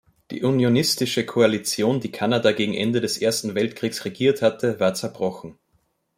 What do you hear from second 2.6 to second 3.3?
Ende des